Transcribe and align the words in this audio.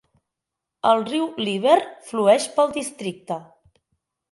El 0.91 1.03
riu 1.09 1.27
Liver 1.49 1.77
flueix 2.09 2.49
pel 2.57 2.75
districte. 2.81 3.41